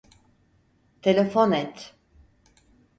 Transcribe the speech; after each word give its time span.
Telefon 1.07 1.51
et. 1.61 1.87